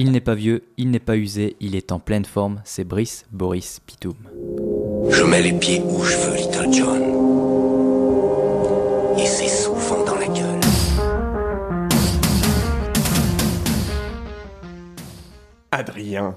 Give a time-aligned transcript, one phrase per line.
[0.00, 3.26] Il n'est pas vieux, il n'est pas usé, il est en pleine forme, c'est Brice
[3.32, 4.14] Boris Pitoum.
[5.10, 7.02] Je mets les pieds où je veux, Little John.
[9.18, 10.60] Et c'est souvent dans la gueule.
[15.72, 16.36] Adrien.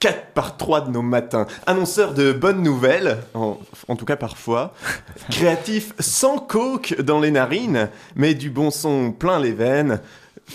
[0.00, 1.46] 4 par 3 de nos matins.
[1.66, 3.58] Annonceur de bonnes nouvelles, en,
[3.88, 4.72] en tout cas parfois.
[5.30, 10.00] Créatif sans coke dans les narines, mais du bon son plein les veines.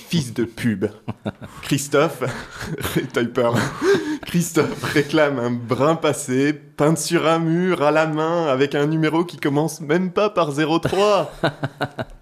[0.10, 0.86] Fils de pub.
[1.64, 2.24] Christophe.
[4.26, 9.26] Christophe réclame un brin passé, peint sur un mur à la main avec un numéro
[9.26, 11.32] qui commence même pas par 03.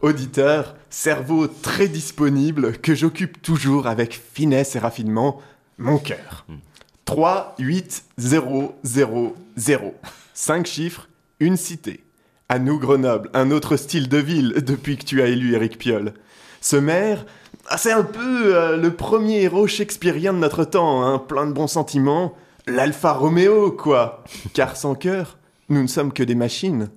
[0.02, 5.42] Auditeur, cerveau très disponible que j'occupe toujours avec finesse et raffinement,
[5.78, 6.46] mon cœur.
[7.06, 9.96] 3, 8, 0, 0, 0.
[10.34, 11.08] 5 chiffres,
[11.40, 12.04] une cité.
[12.50, 16.14] À nous Grenoble, un autre style de ville depuis que tu as élu Éric Piolle.
[16.62, 17.26] Ce maire,
[17.68, 21.52] ah, c'est un peu euh, le premier héros shakespearien de notre temps, hein, plein de
[21.52, 22.34] bons sentiments.
[22.68, 24.24] L'Alpha Romeo, quoi.
[24.54, 25.38] Car sans cœur,
[25.70, 26.90] nous ne sommes que des machines.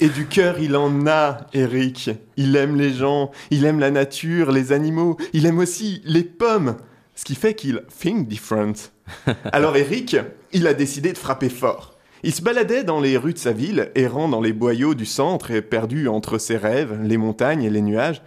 [0.00, 2.10] Et du cœur, il en a, Eric.
[2.36, 6.76] Il aime les gens, il aime la nature, les animaux, il aime aussi les pommes.
[7.14, 8.90] Ce qui fait qu'il think different.
[9.52, 10.16] Alors Eric,
[10.52, 11.98] il a décidé de frapper fort.
[12.24, 15.50] Il se baladait dans les rues de sa ville, errant dans les boyaux du centre
[15.50, 18.22] et perdu entre ses rêves, les montagnes et les nuages,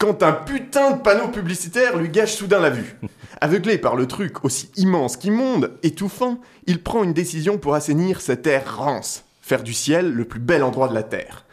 [0.00, 2.96] quand un putain de panneau publicitaire lui gâche soudain la vue.
[3.42, 8.42] Aveuglé par le truc aussi immense qu'immonde, étouffant, il prend une décision pour assainir cette
[8.42, 11.44] terre rance, faire du ciel le plus bel endroit de la terre.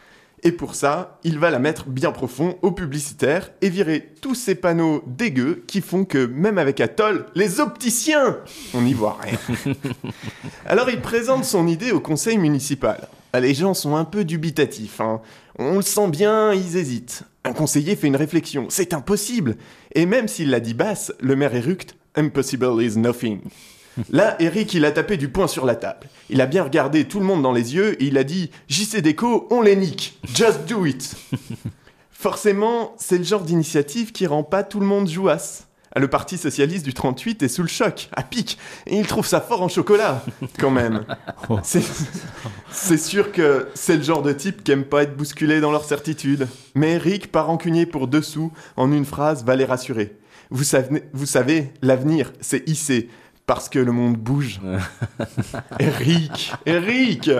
[0.44, 4.54] Et pour ça, il va la mettre bien profond au publicitaire et virer tous ces
[4.54, 8.38] panneaux dégueux qui font que même avec Atoll, les opticiens,
[8.72, 9.74] on n'y voit rien.
[10.64, 13.08] Alors il présente son idée au conseil municipal.
[13.32, 15.20] Ah, Les gens sont un peu dubitatifs, hein.
[15.58, 17.24] on le sent bien, ils hésitent.
[17.44, 19.56] Un conseiller fait une réflexion, c'est impossible.
[19.94, 23.40] Et même s'il l'a dit basse, le maire éructe, impossible is nothing.
[24.10, 26.08] Là, Eric, il a tapé du poing sur la table.
[26.30, 29.00] Il a bien regardé tout le monde dans les yeux et il a dit JC
[29.00, 30.18] Déco, on les nique.
[30.34, 31.14] Just do it.
[32.10, 35.67] Forcément, c'est le genre d'initiative qui rend pas tout le monde jouasse.
[35.94, 39.26] Ah, Le Parti Socialiste du 38 est sous le choc, à pic, et il trouve
[39.26, 40.22] ça fort en chocolat,
[40.58, 41.04] quand même.
[41.62, 41.82] C'est-
[42.70, 45.84] C'est sûr que c'est le genre de type qui aime pas être bousculé dans leur
[45.84, 46.46] certitude.
[46.74, 50.16] Mais Eric, pas rancunier pour dessous, en une phrase, va les rassurer.
[50.50, 53.08] Vous savez, vous savez l'avenir, c'est ici,
[53.46, 54.60] parce que le monde bouge.
[55.78, 57.30] Eric, Eric,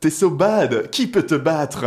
[0.00, 1.86] t'es so bad, qui peut te battre?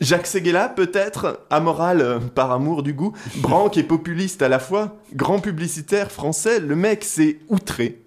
[0.00, 4.96] Jacques Séguéla, peut-être, amoral euh, par amour du goût, branque et populiste à la fois,
[5.12, 8.04] grand publicitaire français, le mec s'est outré.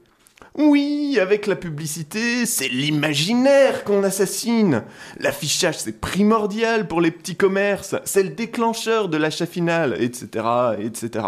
[0.56, 4.84] Oui, avec la publicité, c'est l'imaginaire qu'on assassine.
[5.20, 10.46] L'affichage, c'est primordial pour les petits commerces, c'est le déclencheur de l'achat final, etc.,
[10.80, 11.26] etc.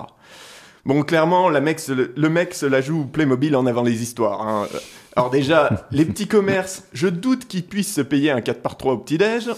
[0.85, 4.45] Bon, clairement, la mec se- le mec se la joue Playmobil en avant les histoires.
[4.45, 4.67] hein.
[5.15, 9.49] Alors déjà, les petits commerces, je doute qu'ils puissent se payer un 4x3 au petit-déj,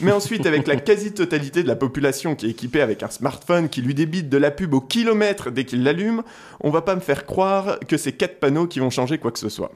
[0.00, 3.82] mais ensuite, avec la quasi-totalité de la population qui est équipée avec un smartphone qui
[3.82, 6.22] lui débite de la pub au kilomètre dès qu'il l'allume,
[6.60, 9.38] on va pas me faire croire que c'est quatre panneaux qui vont changer quoi que
[9.38, 9.72] ce soit.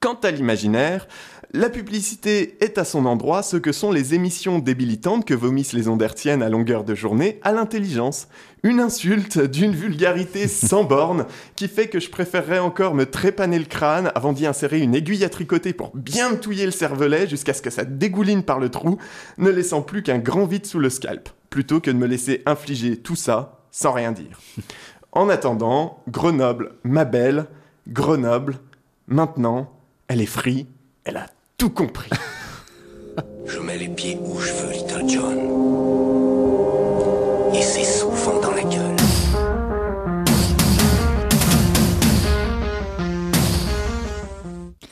[0.00, 1.08] Quant à l'imaginaire,
[1.52, 5.88] la publicité est à son endroit ce que sont les émissions débilitantes que vomissent les
[5.88, 8.28] ondes hertziennes à longueur de journée à l'intelligence.
[8.62, 11.26] Une insulte d'une vulgarité sans borne
[11.56, 15.24] qui fait que je préférerais encore me trépaner le crâne avant d'y insérer une aiguille
[15.24, 18.68] à tricoter pour bien me touiller le cervelet jusqu'à ce que ça dégouline par le
[18.68, 18.98] trou,
[19.38, 22.96] ne laissant plus qu'un grand vide sous le scalp, plutôt que de me laisser infliger
[22.96, 24.40] tout ça sans rien dire.
[25.12, 27.46] En attendant, Grenoble, ma belle,
[27.88, 28.60] Grenoble,
[29.10, 29.70] maintenant,
[30.08, 30.66] elle est free,
[31.04, 31.26] elle a
[31.58, 32.10] tout compris.
[33.46, 35.38] Je mets les pieds où je veux, Little John.
[37.52, 37.84] Et c'est